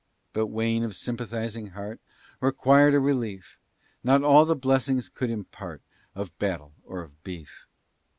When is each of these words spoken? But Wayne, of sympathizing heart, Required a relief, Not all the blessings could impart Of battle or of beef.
But 0.33 0.47
Wayne, 0.47 0.83
of 0.83 0.95
sympathizing 0.95 1.67
heart, 1.73 2.01
Required 2.39 2.95
a 2.95 2.99
relief, 2.99 3.59
Not 4.03 4.23
all 4.23 4.45
the 4.45 4.55
blessings 4.55 5.09
could 5.09 5.29
impart 5.29 5.83
Of 6.15 6.35
battle 6.39 6.73
or 6.83 7.03
of 7.03 7.23
beef. 7.23 7.67